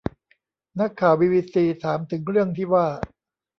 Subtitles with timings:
[0.79, 2.85] นักข่าวบีบีซีถามถึงเรื่องที่ว่า